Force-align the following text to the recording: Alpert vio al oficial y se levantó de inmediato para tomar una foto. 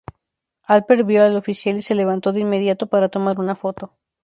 Alpert 0.67 1.05
vio 1.05 1.23
al 1.23 1.35
oficial 1.37 1.77
y 1.77 1.83
se 1.83 1.93
levantó 1.93 2.33
de 2.33 2.39
inmediato 2.39 2.87
para 2.87 3.09
tomar 3.09 3.37
una 3.39 3.53
foto. 3.55 3.93